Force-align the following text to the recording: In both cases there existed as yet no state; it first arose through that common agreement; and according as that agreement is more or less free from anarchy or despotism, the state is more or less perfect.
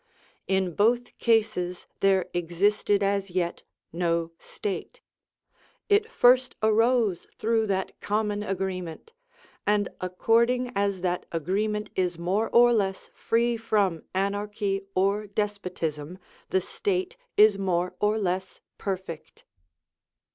In 0.47 0.73
both 0.73 1.15
cases 1.19 1.85
there 1.99 2.25
existed 2.33 3.03
as 3.03 3.29
yet 3.29 3.61
no 3.93 4.31
state; 4.39 4.99
it 5.89 6.09
first 6.09 6.55
arose 6.63 7.27
through 7.37 7.67
that 7.67 7.91
common 8.01 8.41
agreement; 8.41 9.13
and 9.67 9.89
according 10.01 10.71
as 10.75 11.01
that 11.01 11.27
agreement 11.31 11.91
is 11.95 12.17
more 12.17 12.49
or 12.49 12.73
less 12.73 13.11
free 13.13 13.57
from 13.57 14.01
anarchy 14.15 14.81
or 14.95 15.27
despotism, 15.27 16.17
the 16.49 16.61
state 16.61 17.15
is 17.37 17.59
more 17.59 17.93
or 17.99 18.17
less 18.17 18.59
perfect. 18.79 19.45